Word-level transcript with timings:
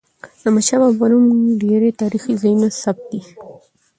د 0.39 0.41
احمدشاه 0.47 0.79
بابا 0.81 0.95
په 0.99 1.05
نوم 1.11 1.25
ډیري 1.63 1.89
تاریخي 2.01 2.33
ځایونه 2.41 2.67
ثبت 2.81 3.03
دي. 3.11 3.21